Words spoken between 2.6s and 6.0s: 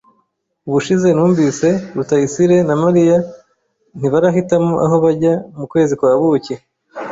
na Mariya ntibarahitamo aho bajya mu kwezi